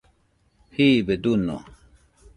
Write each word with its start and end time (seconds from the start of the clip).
jibe 0.73 1.15
duño 1.23 1.57